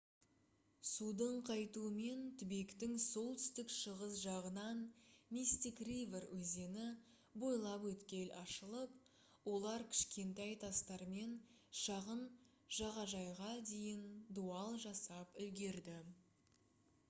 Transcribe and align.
судың 0.89 1.35
қайтуымен 1.47 2.21
түбектің 2.43 2.95
солтүстік-шығыс 3.03 4.15
жағынан 4.21 4.81
мистик 5.37 5.81
ривер 5.89 6.25
өзені 6.39 6.87
бойлап 7.43 7.85
өткел 7.91 8.33
ашылып 8.39 8.97
олар 9.53 9.85
кішкентай 9.93 10.57
тастармен 10.65 11.37
шағын 11.83 12.25
жағажайға 12.79 13.53
дейін 13.73 14.03
дуал 14.41 14.83
жасап 14.89 15.41
үлгерді 15.47 15.99